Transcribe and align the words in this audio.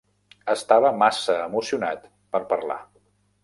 Estava 0.53 0.91
massa 1.03 1.37
emocionat 1.49 2.11
per 2.33 2.45
parlar. 2.55 2.83